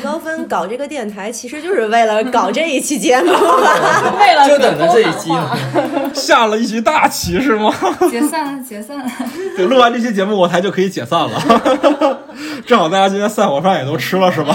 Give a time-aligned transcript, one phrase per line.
[0.00, 3.30] 高分搞这个电台，其实就是为了搞这一期节目。
[4.18, 5.50] 为了就等着这一期呢。
[6.14, 7.72] 下了一局大棋是吗？
[8.10, 9.04] 解散解散。
[9.56, 12.20] 对，录完这期节目，我台就可以解散了。
[12.66, 14.54] 正好大家今天散伙饭也都吃了是吧？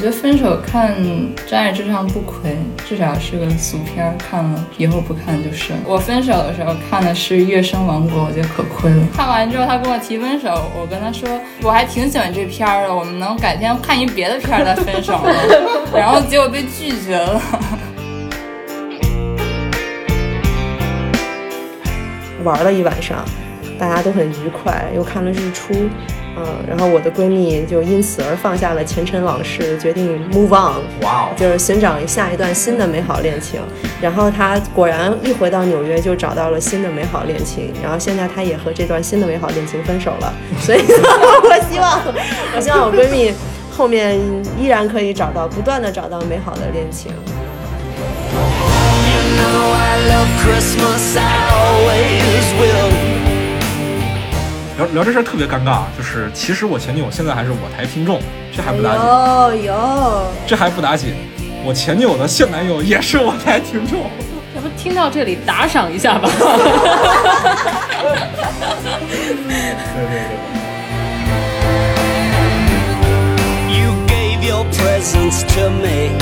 [0.00, 0.94] 觉得分手看
[1.46, 2.56] 《真爱至上》不亏，
[2.88, 5.74] 至少是个俗片儿，看了以后不看就是。
[5.84, 9.06] 我分手的时候看的是《月升王国》，我觉得可亏了。
[9.14, 11.28] 看完之后，他跟我提分手，我跟他说
[11.62, 15.30] 我还挺喜欢这片儿的，我们能改天看一别的片儿再分手吗？
[15.94, 17.38] 然后结果被拒绝了。
[22.42, 23.22] 玩了一晚上，
[23.78, 25.74] 大家都很愉快，又看了日出。
[26.36, 33.60] 嗯，然后我的闺蜜就因此而放下了前尘往事，决定 move on，哇哦，就是寻找下一段新的美好恋情。
[34.00, 40.32] 然后她果然一回到纽约就找到了新的美好恋情，然后现在她也和这段新的美好恋情分手了。
[40.60, 42.00] 所以 我希望，
[42.56, 43.34] 我希望我闺蜜
[43.70, 44.18] 后面
[44.58, 47.12] 依然可以找到，不断的找到美好的恋情。
[49.10, 53.09] You know I love Christmas, I always will.
[54.80, 58.18] 聊聊这事儿特别尴尬，就是其实我前女友现在还是我台听众，
[58.50, 59.02] 这还不打紧，
[60.46, 61.14] 这还不打紧，
[61.62, 64.04] 我前女友的现男友也是我台听众。
[64.56, 66.30] 要不听到这里打赏一下吧？
[69.46, 69.58] 对
[69.94, 70.24] 对对。
[73.68, 76.16] You gave your presents to me,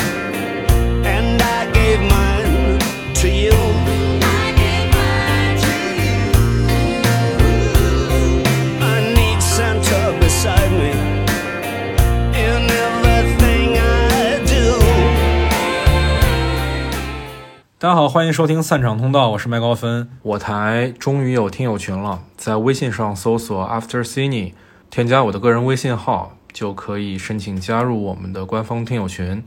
[17.81, 20.11] 大家好，欢迎收听散场通道，我是麦高芬。
[20.23, 24.53] 我台终于有听友群了，在微信上搜索 After Cine，
[24.91, 29.45] 添加我的个人微信号，就可以申请加入我们的官方听友群。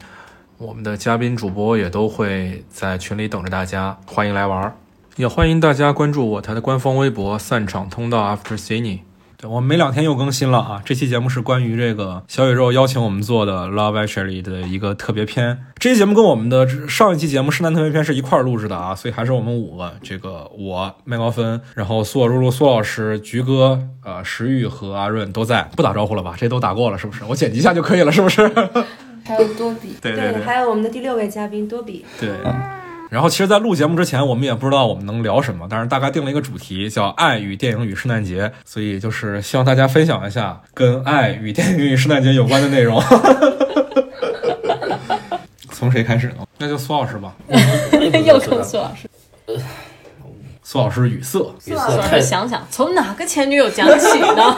[0.58, 4.74] 我们的嘉宾主播也都会在群里等着大家，欢迎来玩。
[5.18, 9.00] 也欢迎大家关注我台的官方微博“散场通道 After Cine”。
[9.42, 10.80] 对，我们每两天又更新了啊！
[10.86, 15.58] 这期节目是关于这个小宇宙邀请我们做的《Love Actually》的一个特别篇。
[15.80, 26.36] 这期节目跟我们的上一期节目圣诞特别篇是一块儿录制的啊，所以还是我们五个，这个我麦高芬，然后苏若露露、苏老师、菊哥、呃石玉和阿润都在，不打招呼了吧？
[26.38, 27.24] 这都打过了是不是？
[27.28, 28.48] 我剪辑一下就可以了是不是？
[29.26, 32.06] 还有多比，对对对还有我们的第六位嘉宾多比。
[32.20, 32.30] 对。
[33.12, 43.04] 然后其实，在录节目之前，我们也不知道我们能聊什么，但是大概定了一个主题，叫“爱与电影与圣诞节”，所以就是希望大家分享一下跟爱与电影与圣诞节有关的内容。
[45.74, 46.48] 从谁开始呢？
[46.58, 47.36] 那就苏老师吧。
[48.26, 49.10] 又从苏老师，
[50.64, 54.56] 苏老师语塞，语苏老师想想，从哪个前女友讲起呢？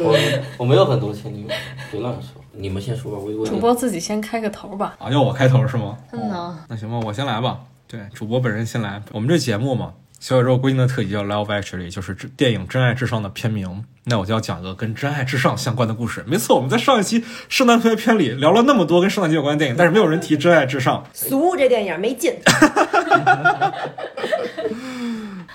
[0.00, 1.48] 我我没有很多前女友，
[1.90, 2.41] 别乱说。
[2.54, 4.94] 你们先说吧，我我主播自己先开个头吧。
[4.98, 5.96] 啊，要我开头是吗？
[6.12, 7.58] 嗯呢，那行吧，我先来吧。
[7.88, 9.02] 对，主播本人先来。
[9.12, 13.84] 我们这节目嘛，小宇宙规定的特辑叫《Love Actually》，就是这电影《真爱至上》的片名。
[14.04, 16.24] 那我就要讲一个跟《真爱至上》相关的故事。
[16.26, 21.04] 没错，我们在上一期圣诞特别篇里聊了那么多跟圣诞节有关的电影，但是没有人提《真爱至上》。
[21.12, 22.34] 俗，这电影没劲。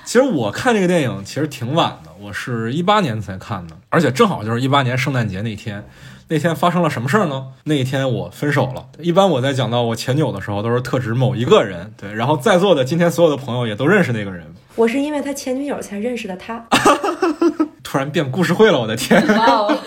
[0.05, 5.83] 其实我看这个电影其实挺晚的，我是一八年才看的，而且正好就是一八年圣诞节那天。
[6.29, 7.47] 那天发生了什么事儿呢？
[7.63, 8.85] 那一天我分手了。
[8.99, 12.13] 一般我在讲到我前女友的时候，都是特指某一个人，对。
[12.13, 14.45] 然后在座的今天所有的朋友也都认识那个人。
[14.75, 16.65] 我是因为他前女友才认识的他。
[17.81, 19.25] 突然变故事会了，我的天！
[19.37, 19.77] 哇哦，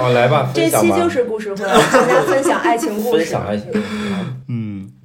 [0.00, 3.18] 哦，来吧，这期就是故事会，大家分享爱情故事。
[3.18, 3.66] 分享爱情。
[3.74, 4.03] 嗯，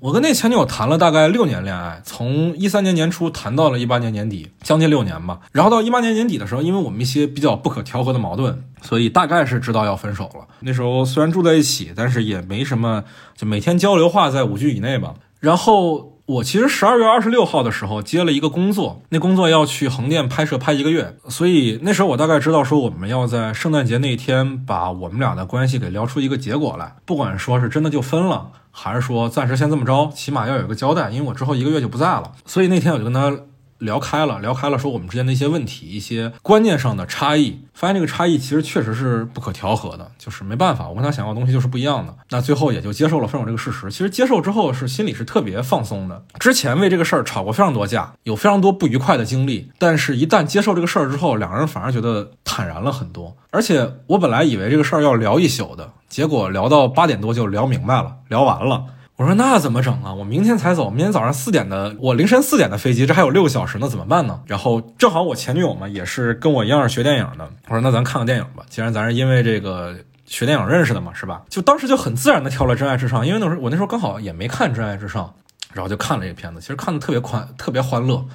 [0.01, 5.41] 我跟那前女友谈了大概六年恋爱，从一三年年初谈到了一八年年底，将近六年吧。
[5.51, 10.47] 然后到一八年年底的时候，因为我们一些比较不可调和的矛盾，所以大概是知道要分手了。
[10.61, 13.03] 那时候虽然住在一起，但是也没什么，
[13.35, 15.15] 就每天交流话在五句以内吧。
[15.41, 32.31] 然后我其实十二月二十六号的时候接了一个工作，那工作要去横店拍摄拍一个月，所以那时候我大概知道说我们要在圣诞节那一天把我们俩的关系给聊出一个结果来，不管说是真的就分了，还是说暂时先这么着，起码要有个交代，因为我之后一个月就不在了。
[32.45, 33.35] 所以那天我就跟他
[33.79, 42.13] 聊开了，聊开了，说我们之间的一些问题，一些观念上的差异，发现这个差异其实确实是不可调和的，就是没办法，我跟他想要的东西就是不一样的。
[42.29, 43.89] 那最后也就接受了分手这个事实。
[43.89, 46.23] 其实接受之后是心里是特别放松的。
[46.39, 53.35] 之前为这个事儿吵过非常多架，有非常多不愉快的经历，但是一旦接受这个事儿之后，两个人反而觉得坦然了很多。
[53.51, 58.83] 而且我本来以为这个事儿要聊一宿的，结果聊到八点多就聊明白了，聊完了。
[59.19, 60.13] 我说那怎么整啊？
[60.13, 64.39] 我明天才走，明天早上四点的，我凌晨四点的飞机，这还有六个小时呢，怎么办呢？
[64.47, 69.93] 然后正好我前女友嘛，也是跟我一样是学电影的，我说那咱看个电影吧，既然咱是因为这个
[70.25, 71.41] 学电影认识的嘛，是吧？
[71.49, 75.25] 就当时就很自然的挑了《真爱至上》，因为那时候我那时候刚好也没看《真爱至上》，
[75.73, 78.25] 然后就看了这片子，其实看的特别欢，特别欢乐。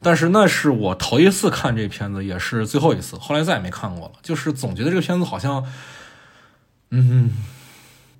[0.00, 4.14] 但是那是我头一次看这片子，也是最后一次，后来再也没看过了。
[4.22, 5.62] 就是总觉得这个片子好像，
[6.90, 7.30] 嗯，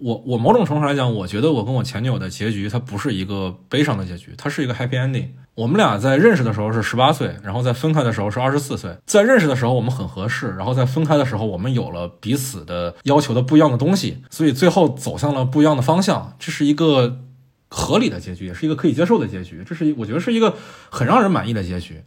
[0.03, 5.29] 我我某种程度上来讲，我觉得我跟我前女友的结局，它不是一个悲伤的结局，它是一个 happy ending。
[5.55, 8.97] 我们俩在认识的时候是十八岁，然后在分开的时候是二十四岁。
[9.07, 16.35] 在认识的时候我们很合适，然后在分开的时候我们有了彼此的要求的不一样的东西，所以最后走向了不一样的方向。
[16.39, 17.21] 这是一个
[17.69, 19.63] 合理的结局，也是一个可以接受的结局。
[19.65, 20.55] 这是我觉得是一个
[20.91, 22.03] 很让人满意的结局。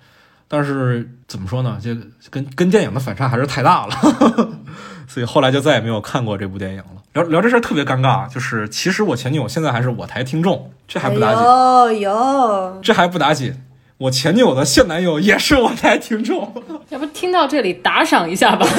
[0.47, 1.79] 但是怎么说呢？
[1.81, 1.95] 这
[2.29, 3.95] 跟跟电影的反差还是太大了，
[5.07, 6.85] 所以后来就再也没有看过这部电影了。
[7.13, 13.55] 聊聊这事儿特别尴尬，就是其实我前女友现在还是我台听众，这还不打紧，有有，这还不打紧，
[13.97, 16.53] 我前女友的现男友也是我台听众。
[16.89, 18.67] 要不听到这里打赏一下吧？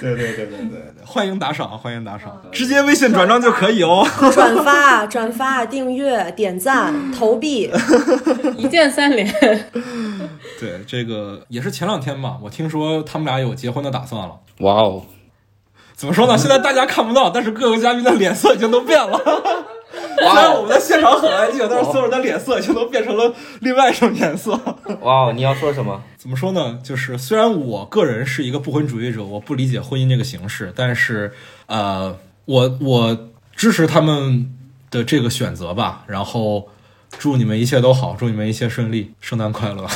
[0.00, 4.06] 对对对对对对，欢迎打赏，欢迎打赏，直接微信转账就可以哦。
[4.32, 7.70] 转发、转发、订阅、点赞、 投币，
[8.56, 9.26] 一键三连。
[10.66, 14.40] 对，这个也是前两天吧，我听说他们俩有结婚的打算了。
[14.58, 15.04] 哇哦，
[15.94, 16.36] 怎么说呢？
[16.36, 19.18] 现在大家看不到，但是各个嘉宾的脸色已经都变了。
[20.18, 24.52] 虽然我们在现场很安静，但是所有人的脸色已经都变成了另外一种颜色。
[25.02, 26.02] 哇哦，你要说什么？
[26.18, 26.78] 怎么说呢？
[26.82, 31.32] 就是虽然我个人是一个不婚主义者，我不理解婚姻这个形式，但是
[31.66, 32.16] 呃，
[32.46, 34.52] 我我支持他们
[34.90, 36.02] 的这个选择吧。
[36.06, 36.68] 然后
[37.18, 39.86] 祝你们一切都好，祝你们一切顺利，圣诞快乐。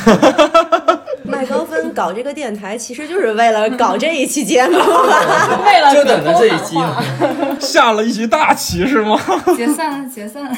[1.41, 5.61] 麦高分搞这个电台，其实就是为了搞这一期节目 吧。
[5.65, 6.95] 为了就等着这一期呢。
[7.59, 9.19] 下了一局大棋是吗？
[9.57, 10.51] 解散了，解散了。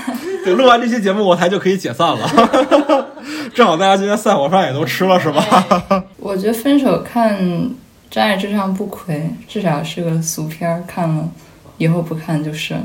[0.44, 3.08] 对，录完这期节目，我台就可以解散了。
[3.54, 6.02] 正好大家今天散伙饭也都吃了，是吧？
[6.18, 7.38] 我觉得分手看
[8.10, 11.28] 《真爱至上》不亏，至少是个俗片儿，看了
[11.82, 12.76] 以后不看就是。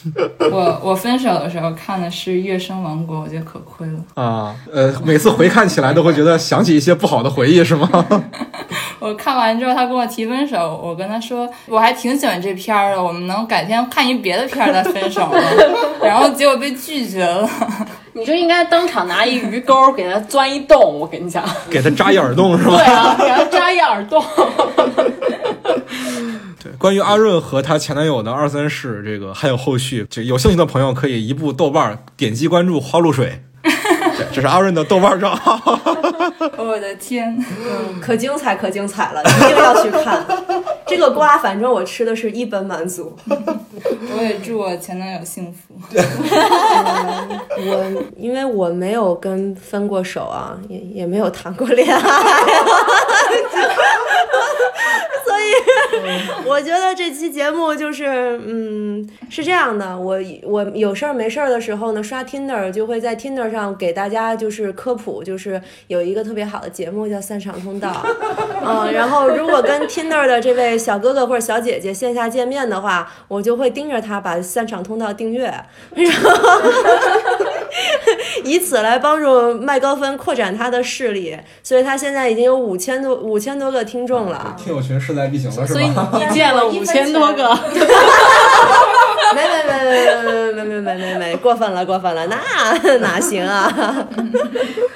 [0.50, 4.22] 我我分手的时候看的是《月升王国》，我觉得可亏了。
[4.22, 7.88] 啊，呃，每次回看起来都会觉得想起一些不好的回忆，是吗？
[8.98, 15.38] 我看完之后，他跟我提分手，我跟他说我还挺喜欢这片儿的，我们能改天看一别的片儿再分手吗？
[16.02, 17.48] 然后结果被拒绝了。
[18.12, 21.44] 你就应该当场拿一鱼钩给他钻一洞，我跟你讲。
[21.70, 22.76] 给他扎一耳洞是吧？
[22.76, 24.20] 对啊，给他扎一耳洞。
[26.62, 35.58] 对，关于阿润和她前男友的二三事，这个还有后续，就有兴趣的朋友可以移步豆瓣儿点击关注花露水， 对这是阿润的豆瓣账号。
[36.56, 37.42] 我的天！
[38.00, 40.24] 可精彩，可精彩了，一定要去看。
[40.86, 43.16] 这个瓜，反正我吃的是一本满足。
[43.26, 45.74] 我也祝我前男友幸福。
[47.56, 52.06] 我因为我没有跟分过手啊，也也没有谈过恋爱，所
[53.36, 53.42] 以
[56.50, 67.88] 我觉得这期节目就是，嗯，是这样的，我我有事儿没事儿的时候呢，刷 Tinder 就会在 Tinder 上给大家就是科普，就是有一个特别好的节目叫《散场通道》，
[68.66, 75.44] 嗯，然后如果跟 Tinder 的这位小哥哥或者小姐姐线下见面的话，我就会盯着他把散场通道订阅，
[75.94, 76.30] 然 后
[78.44, 84.54] 以此来帮助麦高芬扩展他的势力，所以他现在已经有五千多五千多个听众了。
[84.62, 86.08] 听友群势在必行了，是所以吧？
[86.14, 87.54] 你 见了五千多个，
[89.34, 94.06] 没没没没没没没没没，过分了过分了，那哪行啊？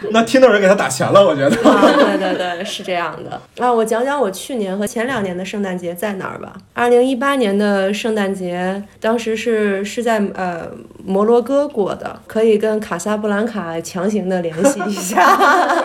[0.12, 1.56] 那听到人给他打钱了，我觉得。
[1.68, 3.72] 啊，对对对，是这样的啊。
[3.72, 6.52] 我讲讲我去年和前两年的圣诞节在哪儿吧。
[6.72, 10.68] 二零一八年的圣诞节，当时是是在呃
[11.04, 15.36] 摩洛哥过的，可以跟卡萨布兰卡强行的联系一下。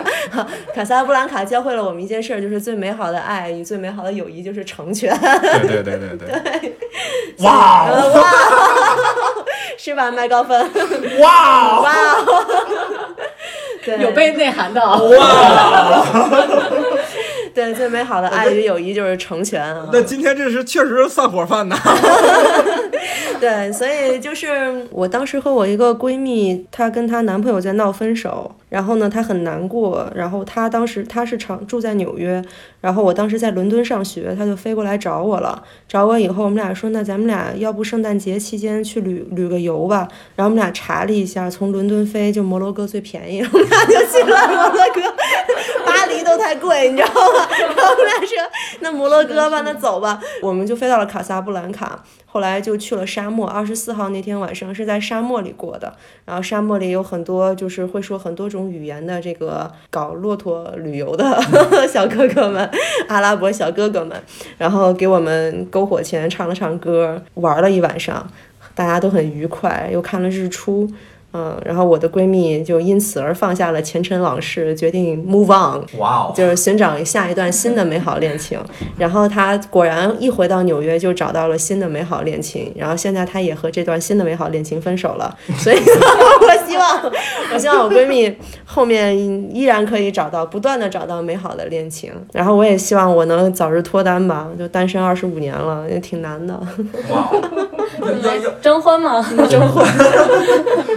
[0.74, 5.16] 卡萨布兰卡教会了我们一件事儿，就是最美好的爱与最美好的友谊就是成全。
[5.18, 6.76] 对对对对对。
[7.38, 8.30] 哇哇，
[9.78, 10.60] 是吧，麦高芬？
[11.20, 13.09] 哇哦哇，对，
[13.98, 14.96] 有被内涵到。
[14.96, 16.76] 哇！
[17.60, 19.88] 对最美好的爱与友谊就是成全啊。
[19.92, 21.76] 那今天这是确实是散伙饭呐。
[23.40, 32.42] 对，所以就是我当时和我一个闺蜜，她跟她男朋友在闹分手，然后呢，她很难过，然后她当时她是常住在纽约，
[32.82, 35.62] 然后我当时在伦敦上学，她就飞过来找我了。
[35.88, 40.06] 找我以后，我们俩说，那咱们俩要不圣诞节期间去旅旅个游吧？
[40.36, 45.79] 然后我们俩查了一下，从伦敦飞就摩洛哥最便宜，我们俩就去了摩洛哥巴
[46.10, 47.48] 黎都太贵，你知道吗？
[47.58, 48.36] 然后我们俩说
[48.80, 52.02] 那摩洛哥吧，那走吧，我们就飞到了卡萨布兰卡。
[52.32, 55.92] 后来就去了沙漠，二十四号那天晚上是在沙漠里过的。
[56.24, 61.26] 然后沙漠里有很多就是会说很多种语言的这个搞骆驼旅游的
[61.88, 62.70] 小哥哥们，
[63.08, 64.16] 阿拉伯小哥哥们，
[64.56, 68.24] 然后给我们篝火前唱了唱歌，玩了一晚上，
[68.76, 70.88] 大家都很愉快，又看了日出。
[71.32, 78.58] 嗯，然后我的闺蜜就因此而放下了前尘往事，决定 move on，哇哦，就是寻找下一段新的美好恋情。
[78.98, 85.36] 然后她果然一回到纽约就找到了新的美好恋情，然后现在她也和这段新的美好恋情分手了。
[85.56, 87.12] 所以 我希望，
[87.54, 88.34] 我希望我闺蜜
[88.64, 89.16] 后面
[89.54, 92.12] 依然可以找到，不断的找到美好的恋情。
[92.32, 96.60] 然后我也希望我能早日脱单吧，就单身二十五年了，也挺难的。
[98.62, 99.24] 征婚吗？
[99.48, 99.84] 征 婚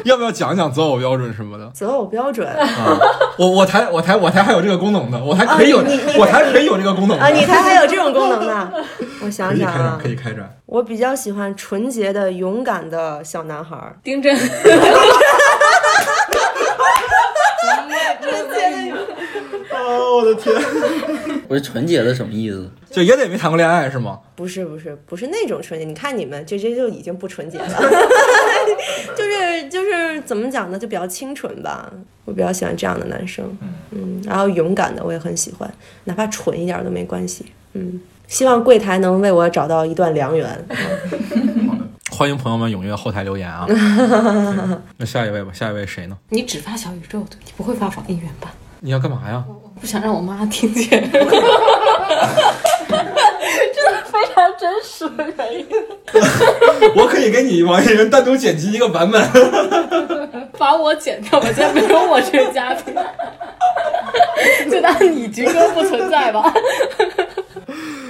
[0.05, 1.69] 要不要讲一讲择偶标准什么的？
[1.73, 2.97] 择偶标准啊，
[3.37, 5.77] 我我台我台我台还有这个功能呢，我台可以有，
[6.17, 8.71] 我台可以有这个功能啊，你台还有这种功能呢？
[9.25, 10.57] 我想想啊以开展，可，以开展。
[10.65, 13.95] 我比较喜欢纯洁的、勇敢的小男孩儿。
[14.03, 14.35] 丁真，
[19.71, 20.53] 哦，我的天，
[21.47, 22.69] 不是纯洁的什么意思？
[22.89, 24.19] 就也得没谈过恋爱是吗？
[24.35, 27.67] 不是不是不是那种纯洁，你看你们这这就已经不纯洁了，
[29.15, 31.91] 就是就是怎么讲呢，就比较清纯吧。
[32.25, 33.45] 我比较喜欢这样的男生，
[33.91, 35.69] 嗯，然后勇敢的我也很喜欢，
[36.05, 37.99] 哪怕蠢一点都没关系，嗯。
[38.25, 40.65] 希望柜台能为我找到一段良缘。
[42.09, 43.67] 欢迎朋友们踊跃后台留言啊！
[44.97, 46.17] 那下一位吧，下一位谁呢？
[46.29, 48.53] 你只发小宇宙的，你不会发网易云吧？
[48.85, 49.41] 你要干嘛呀？
[49.79, 51.31] 不想让我妈听见， 真的
[54.03, 55.65] 非常真实的原因。
[56.97, 59.25] 我可以给你网易云单独剪辑一个版本。
[60.59, 62.93] 把我剪掉吧，现在没有我这个嘉宾，
[64.69, 66.53] 就当你菊哥不存在吧。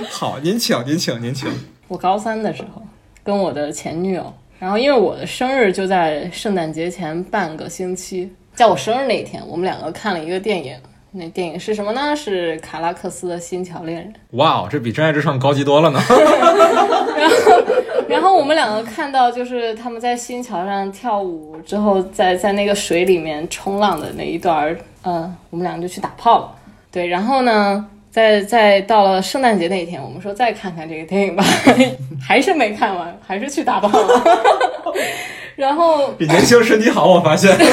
[0.10, 1.48] 好，您请，您请，您请。
[1.88, 2.82] 我高三的时候
[3.24, 10.75] 跟我的前女友，然后因为我的生日就在圣诞节前半个星期，在我生日那一天，我们两个看了一个电影。
[11.15, 12.15] 那电影是什么呢？
[12.15, 14.12] 是卡拉克斯的《新桥恋人》。
[14.31, 16.00] 哇哦，这比《真爱至上》高级多了呢。
[17.15, 17.63] 然 后
[18.07, 26.51] 然后我们两个看到，就是他们在新桥上跳舞之后，在在那个水里面冲浪的那一段儿，嗯、我们两个就去打炮了。
[26.91, 31.43] 对，然后呢，在在到了圣诞节那一天，我们说再看看这个电影吧，
[32.27, 34.24] 还是没看完，还是去打炮了。
[35.55, 37.55] 然后比年轻身体好，我发现。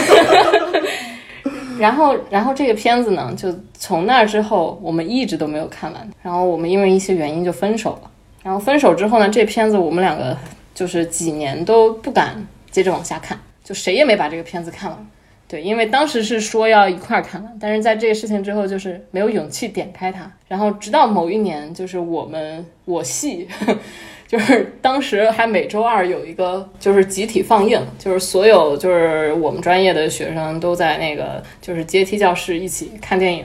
[1.79, 6.11] 然后，然后这个片子呢，就从那之后，我们一直都没有看完。
[6.23, 8.11] 然后我们因为一些原因就分手了。
[8.43, 10.37] 然后分手之后呢，这片子我们两个
[10.75, 15.07] 就是几年都不敢接着往下看，就谁也没把这个片子看完。
[15.51, 20.31] 对，因为当时是说要一块儿看，但是在这个事情之后，就是没有勇气点开它。
[20.47, 23.49] 然后直到某一年，就是我们我系。
[24.29, 33.45] 就是当时还每周二有一个就是集体放映，就是所有就是我们专业的学生都在那个就是阶梯教室一起看电影，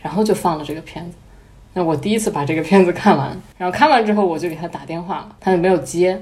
[0.00, 1.16] 然后就放了这个片子。
[1.72, 6.20] 那我第一次把这个片子看完，然后看完之后我就给他打电话，他就没有接。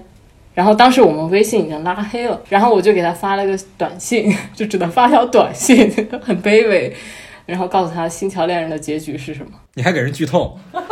[0.56, 5.78] 然后当时我们微信已经拉黑了，然后我就给他发了个短信， 就只能发条短信，
[6.24, 6.96] 很卑微，
[7.44, 9.50] 然后告诉他《新桥恋人》的结局是什么。
[9.74, 10.58] 你还给人剧透？
[10.72, 10.82] 怪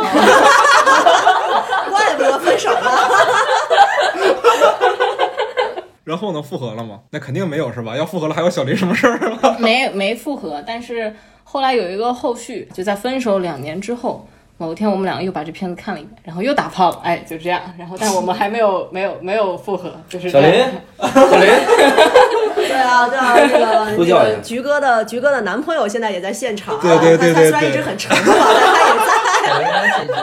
[2.15, 3.09] 不得分手了。
[6.03, 6.43] 然后呢？
[6.43, 6.99] 复合了吗？
[7.09, 7.97] 那肯定没有是吧？
[7.97, 9.57] 要复合了还有小林什么事儿吗？
[9.57, 17.61] 没没复合，但是后来有一个后续，就在分手两年之后，某一天我们两个又把这片子看了一遍，然后又打炮了，哎，就这样。
[17.77, 20.49] 然后但我们还没有 没有没有复合，就是小林，
[20.97, 21.49] 小林，
[22.55, 28.33] 对啊，对啊，那个那个菊哥的菊哥的男朋友现在也在现场啊，对对对对他他虽然对一直很沉默，
[29.45, 30.15] 但他也在。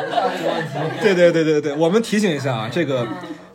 [1.02, 3.06] 对对对对对，我们提醒一下啊，这个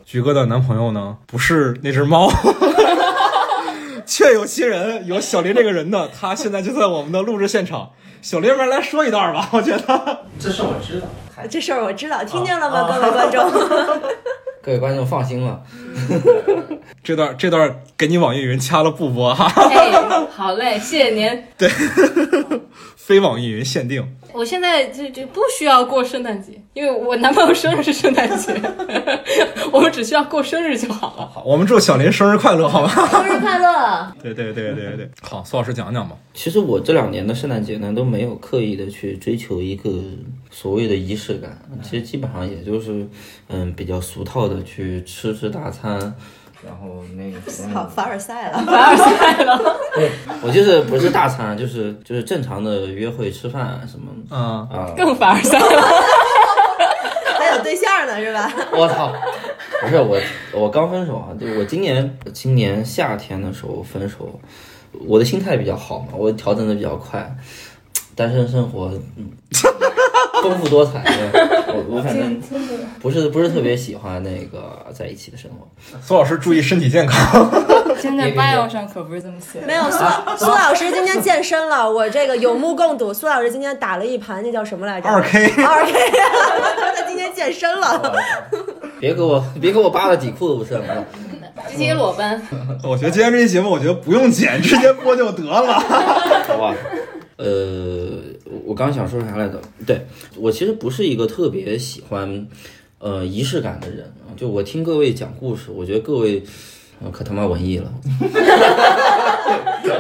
[0.05, 2.29] 菊哥的男朋友呢，不是那只猫，
[4.05, 7.89] 确有其人，有小林这个人呢，他现在就在我们的录制现场。
[8.27, 10.19] 小林，要不然来说一段吧，我觉得。
[10.37, 11.07] 这事我知道，
[11.49, 13.41] 这事儿我知道，听见了吗，各位观众？
[14.61, 15.61] 各位观众放心了。
[17.03, 19.91] 这段这段给你网易云掐了不播哈，哎，
[20.29, 21.43] 好嘞，谢谢您。
[21.57, 21.69] 对
[22.95, 24.05] 非网易云限定。
[24.33, 28.53] 我现在就就不需要过圣诞节，因为我男朋友生日是圣诞节，
[29.71, 31.25] 我们只需要过生日就好了。
[31.33, 32.89] 好，我们祝小林生日快乐，好吗？
[32.89, 34.13] 生日快乐！
[34.21, 36.15] 对对对对对，好，苏老师讲讲吧。
[36.33, 39.89] 其实我这两年的圣诞节呢，都没有刻意的去追求一个
[40.49, 43.07] 所谓的仪式感，其实基本上也就是，
[43.47, 45.99] 嗯，比较俗套的去吃吃大餐，
[46.65, 47.39] 然后那个
[47.73, 48.57] 好，凡尔赛了。
[48.65, 49.77] 凡尔赛了。
[49.95, 50.11] 对
[50.41, 54.93] 我就是不是大餐，就是就是正常的约会吃饭啊什么嗯，啊。
[54.95, 55.81] 更凡尔赛了。
[57.39, 58.51] 还有对象呢是吧？
[58.71, 59.13] 我操！
[59.81, 60.19] 不是我，
[60.53, 64.39] 我刚分手啊，就我今年今年夏天的时候分手，
[65.05, 67.35] 我的心态比较好嘛，我调整的比较快，
[68.15, 69.29] 单身生活嗯
[70.41, 71.65] 丰富多彩的。
[71.67, 72.41] 我我反正
[73.01, 75.67] 不是不是特别喜欢那个在一起的生活。
[76.01, 77.49] 苏老师注意身体健康。
[77.99, 79.65] 现在 bio 上可不是这么写的。
[79.65, 79.97] 没有 苏
[80.37, 83.11] 苏老师今天健身了，我这个有目共睹。
[83.13, 85.09] 苏老师今天打了一盘，那叫什么来着？
[85.09, 85.93] 二 K 二 K，
[86.95, 88.13] 他今天健身了。
[88.99, 91.05] 别给我别给我扒了底裤子不是了。
[91.69, 92.41] 这期裸奔，
[92.83, 95.73] 我觉得今天这期节目，我觉得不用剪，直接播就得了。
[96.47, 96.75] 好吧。
[97.37, 97.45] 呃，
[98.65, 99.61] 我刚想说啥来着？
[99.85, 100.05] 对
[100.37, 102.47] 我其实不是一个特别喜欢
[102.99, 104.33] 呃仪式感的人啊。
[104.35, 106.43] 就我听各位讲故事，我觉得各位、
[107.01, 107.91] 呃可他妈文艺了。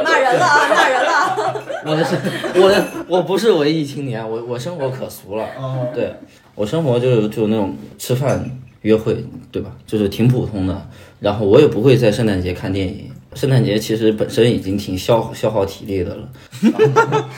[0.03, 0.69] 骂人了啊！
[0.69, 1.63] 骂人了。
[1.85, 2.15] 我的是，
[2.59, 5.47] 我的我不是文艺青年，我我生活可俗了。
[5.93, 6.13] 对
[6.55, 8.43] 我生活就就那种吃饭
[8.81, 9.71] 约会，对吧？
[9.85, 10.89] 就是挺普通的。
[11.19, 16.29] 然后我也不会在圣诞节看电影，圣诞节其实本身已经挺消消耗体力的了。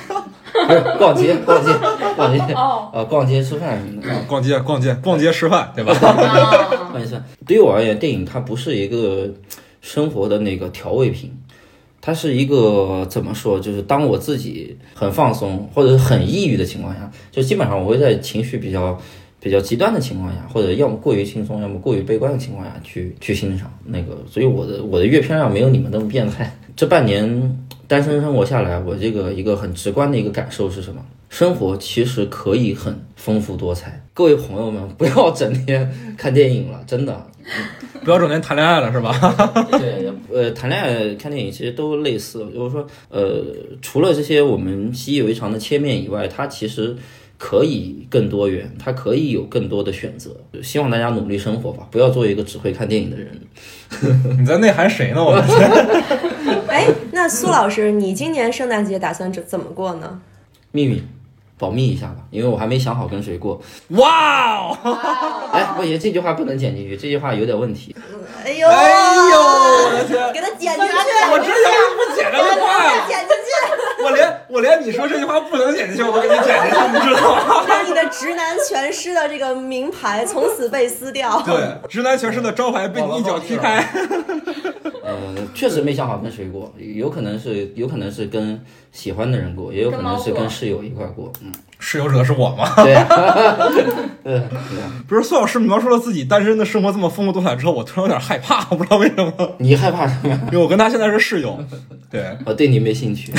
[0.51, 1.71] 不是 逛街，逛街，
[2.15, 4.23] 逛街，啊，逛街吃饭什么的。
[4.27, 5.93] 逛街，逛街，逛街吃饭，对吧？
[6.91, 9.29] 换一算，对于我而言，电影它不是一个
[9.81, 11.31] 生活的那个调味品，
[12.01, 13.59] 它是一个怎么说？
[13.59, 18.99] 就是当我自己很放松或者是很抑郁的情况下，就基本上我会在情绪比较
[19.39, 24.17] 比较极端的情况下，或者要么过于轻松，要么过于悲观的情况下去去欣赏那个。
[24.29, 26.53] 所以我的我的阅片量没有你们那么变态。
[26.75, 27.57] 这半年
[27.89, 31.03] 单身生活下来，我这个一个很直观的一个感受是什么？
[31.27, 33.99] 生活其实可以很丰富多彩。
[34.13, 37.25] 各位朋友们，不要整天看电影了，真的。
[38.03, 39.11] 不要整天谈恋爱了，是吧？
[39.73, 42.47] 对，呃，谈恋爱、看电影其实都类似。
[42.53, 43.43] 就是说，呃，
[43.81, 46.95] 除了这些我们习以为常的切面以外，它其实
[47.39, 50.29] 可以更多元，它可以有更多的选择。
[50.61, 53.31] 希望大家努力生活吧，不要做一个只会看电影的人。
[54.39, 55.23] 你在内涵谁呢？
[55.23, 55.57] 我的天！
[55.59, 56.28] 哎，
[57.21, 60.21] 那苏老师，你今年圣诞节打算怎怎么过呢？
[60.71, 61.03] 秘密，
[61.57, 63.61] 保密一下吧，因为我还没想好跟谁过。
[63.89, 64.77] 哇哦！
[65.51, 67.93] 哎，不行，这句话不能剪进去，这句话有点问题。
[68.45, 68.89] 哎呦，哎
[69.31, 70.31] 呦，我的天！
[70.31, 70.93] 给他剪进去，
[71.33, 73.38] 我知道不剪这句话呀，剪进去，
[74.03, 77.65] 我连我连你说这句话不能剪进去，我都给你剪进去，你知道吗？
[77.69, 81.41] 那你的直男全尸的这个名牌从此被撕掉。
[81.41, 81.55] 对，
[81.89, 83.85] 直男全师的招牌被你一脚踢开。
[85.03, 85.17] 呃，
[85.55, 91.31] 确实没想好跟谁过，有可能是有可能是跟喜欢的人过，也有可能是跟室友一块过。
[91.41, 92.71] 嗯，室友指的是我吗？
[92.83, 92.93] 对，
[94.23, 94.41] 对，
[95.07, 100.29] 不是，苏老师描述了自己单身的生活这么丰富多彩之后，我突然有点害怕，我不知道为什么，你害怕什么？
[100.51, 101.57] 因为我跟他现在是室友。
[102.11, 103.31] 对，我对你没兴趣。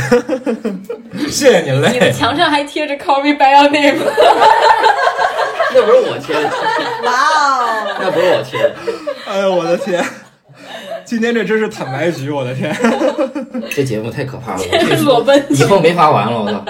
[1.28, 2.12] 谢谢您你的。
[2.12, 3.98] 墙上还贴着 “Call me by your name”。
[5.74, 6.42] 那不是我贴的，
[7.04, 8.74] 哇哦，那不是我贴的，
[9.26, 10.04] 哎呦我的天！
[11.04, 12.74] 今天这真是坦白局，我的天！
[13.70, 16.64] 这节目太可怕了，我以后没法玩了，我操！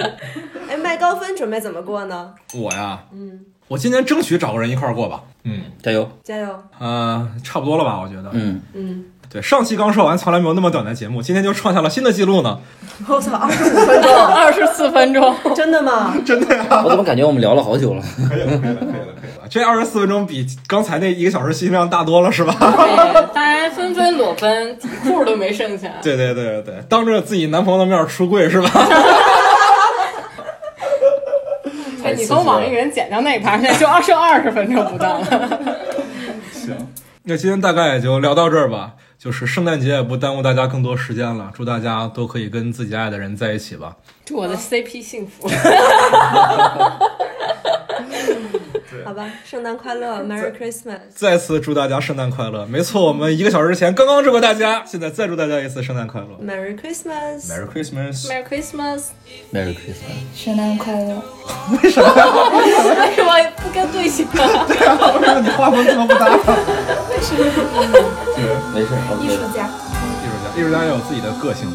[1.01, 2.31] 高分准备怎么过呢？
[2.53, 5.23] 我呀，嗯，我今年争取找个人一块儿过吧。
[5.43, 6.07] 嗯，加油！
[6.23, 6.47] 加油！
[6.77, 7.99] 呃，差不多了吧？
[7.99, 8.29] 我觉得。
[8.33, 12.59] 嗯，嗯，对，上期刚说完，从来没有那么短的节目，今天就创下了新的记录呢。
[13.07, 16.15] 我操，二十五分钟，二十四分钟， 真的吗？
[16.23, 16.83] 真的呀！
[16.85, 18.03] 我怎么感觉我们聊了好久了？
[18.29, 19.47] 可以了，可以了，可以了，可以了。
[19.49, 22.53] 这二十四分钟比刚才那一个小时信息量大多了，是吧？
[22.59, 25.89] 对，大家纷纷裸奔，底裤都没剩下。
[26.03, 28.69] 对对对对对，当着自己男朋友的面出柜是吧？
[32.21, 35.25] 哎，你从网易云剪掉那一盘，现在就二剩二十分钟不到了。
[36.53, 36.75] 行，
[37.23, 38.93] 那今天大概也就聊到这儿吧。
[39.17, 43.95] 就是圣诞节也不耽误大家更多时间了，祝大家都可以跟自己爱的人在一起吧。
[44.25, 45.47] 祝我的 CP 幸福。
[49.05, 50.99] 好吧，圣诞快乐，Merry Christmas！
[51.13, 52.65] 再次祝大家圣诞快乐！
[52.65, 60.35] 没错，我们一个小时前刚刚祝过大家，现在再祝大家一次圣诞快乐 Merry Christmas！，Merry Christmas！Merry Christmas，Merry Christmas！
[60.35, 61.21] 圣诞快乐！
[61.83, 62.09] 为什么
[63.63, 64.65] 不跟队形啊？
[65.41, 66.29] 你画风这么不搭。
[66.33, 67.35] 没事
[69.21, 69.37] 艺术。
[69.53, 69.69] 家。
[70.01, 71.69] 艺术家，艺术家也有自己的个性，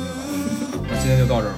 [0.73, 0.87] 对吧？
[0.91, 1.53] 那今天就到这儿。